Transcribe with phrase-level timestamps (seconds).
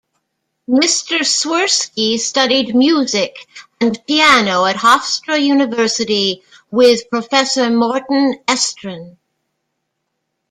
[0.67, 1.19] Mr.
[1.23, 3.35] Swirsky studied music
[3.79, 9.17] and piano at Hofstra University with professor Morton Estrin.